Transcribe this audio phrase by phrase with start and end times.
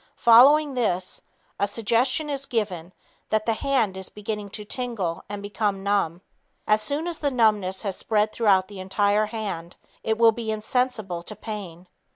[0.17, 1.21] Following this,
[1.59, 2.91] a suggestion is given
[3.29, 6.23] that the hand is beginning to tingle and become numb.
[6.65, 11.21] As soon as the numbness has spread through the entire hand, it will be insensible
[11.21, 11.87] to pain.